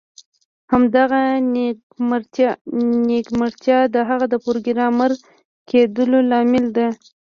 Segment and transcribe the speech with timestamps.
[0.71, 1.21] همدغه
[3.07, 5.11] نیمګړتیا د هغه د پروګرامر
[5.69, 6.87] کیدو لامل ده